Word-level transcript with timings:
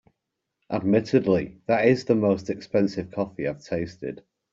Admittedly, 0.71 1.61
that 1.67 1.87
is 1.87 2.05
the 2.05 2.15
most 2.15 2.49
expensive 2.49 3.11
coffee 3.11 3.47
I’ve 3.47 3.63
tasted. 3.63 4.23